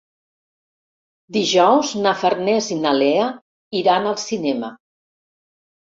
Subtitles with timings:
[1.35, 3.29] Dijous na Farners i na Lea
[3.83, 4.73] iran al cinema.